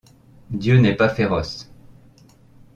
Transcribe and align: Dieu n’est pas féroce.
Dieu 0.49 0.79
n’est 0.79 0.95
pas 0.95 1.09
féroce. 1.09 1.69